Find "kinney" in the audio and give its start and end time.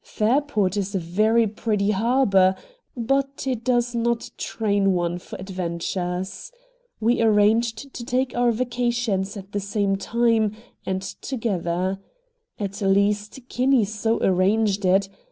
13.47-13.85